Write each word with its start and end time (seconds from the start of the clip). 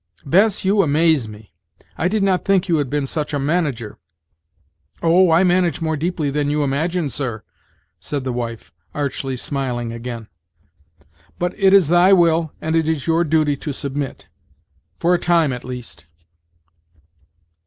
"Bess! 0.25 0.65
you 0.65 0.81
amaze 0.81 1.27
me! 1.29 1.53
I 1.95 2.07
did 2.07 2.23
not 2.23 2.43
think 2.43 2.67
you 2.67 2.77
had 2.77 2.89
been 2.89 3.05
such 3.05 3.35
a 3.35 3.39
manager!" 3.39 3.99
"Oh! 5.03 5.29
I 5.29 5.43
manage 5.43 5.79
more 5.79 5.95
deeply 5.95 6.31
than 6.31 6.49
you 6.49 6.63
imagine, 6.63 7.07
sir," 7.07 7.43
said 7.99 8.23
the 8.23 8.33
wife, 8.33 8.71
archly 8.95 9.35
smiling 9.35 9.91
again; 9.93 10.27
"but 11.37 11.53
it 11.55 11.71
is 11.71 11.87
thy 11.87 12.13
will 12.13 12.51
and 12.59 12.75
it 12.75 12.89
is 12.89 13.05
your 13.05 13.23
duty 13.23 13.55
to 13.57 13.71
submit 13.71 14.25
for 14.97 15.13
a 15.13 15.19
time 15.19 15.53
at 15.53 15.63
least." 15.63 16.07